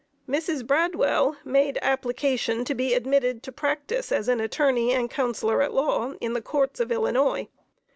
[0.27, 0.65] Mrs.
[0.65, 6.13] Bradwell made application to be admitted to practice as an attorney and counsellor at law,
[6.19, 7.47] in the Courts of Illinois.